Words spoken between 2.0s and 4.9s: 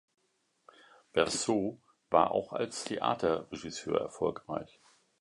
war auch als Theaterregisseur erfolgreich.